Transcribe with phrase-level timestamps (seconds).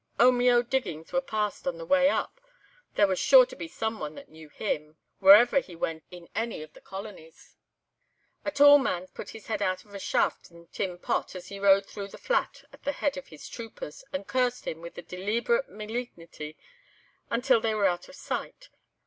[0.19, 2.41] "Omeo diggings were passed on the way up.
[2.95, 6.63] There was sure to be some one that knew him, wherever he went in any
[6.63, 7.55] of the colonies.
[8.43, 11.59] "A tall man put his head out of a shaft on 'Tin Pot' as he
[11.59, 15.69] rode through the Flat at the head of his troopers, and cursed him with deleeberate
[15.69, 16.55] maleegnity
[17.29, 18.69] until they were out of sight.